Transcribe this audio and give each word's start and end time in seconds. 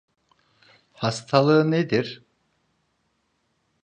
Hastalığı 0.93 1.71
nedir? 1.71 2.23